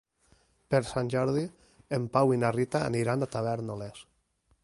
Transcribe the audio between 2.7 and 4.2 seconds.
aniran a Tavèrnoles.